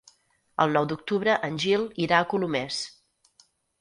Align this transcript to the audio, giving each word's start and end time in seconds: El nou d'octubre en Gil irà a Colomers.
El 0.63 0.73
nou 0.77 0.87
d'octubre 0.93 1.35
en 1.49 1.59
Gil 1.65 1.85
irà 2.07 2.23
a 2.23 2.27
Colomers. 2.33 2.81